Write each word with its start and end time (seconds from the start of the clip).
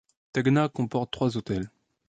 Tegna 0.33 0.67
comporte 0.67 1.11
trois 1.11 1.37
hôtels. 1.37 1.69